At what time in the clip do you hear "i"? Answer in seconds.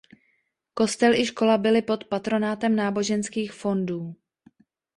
1.13-1.25